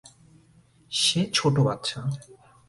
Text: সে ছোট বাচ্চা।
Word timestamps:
সে 0.91 1.21
ছোট 1.33 1.55
বাচ্চা। 1.59 1.99